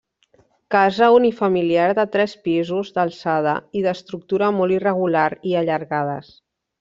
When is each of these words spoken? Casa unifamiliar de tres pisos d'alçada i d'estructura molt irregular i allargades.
Casa 0.75 1.09
unifamiliar 1.17 1.91
de 1.99 2.05
tres 2.15 2.33
pisos 2.47 2.91
d'alçada 2.95 3.53
i 3.81 3.83
d'estructura 3.89 4.49
molt 4.61 4.77
irregular 4.79 5.27
i 5.51 5.55
allargades. 5.61 6.33